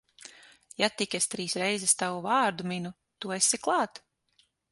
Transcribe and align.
Ja 0.83 0.87
tik 1.01 1.13
es 1.19 1.29
trīs 1.33 1.57
reiz 1.63 1.85
tavu 2.01 2.23
vārdu 2.25 2.67
minu, 2.73 2.93
tu 3.25 3.35
esi 3.39 3.63
klāt. 3.67 4.05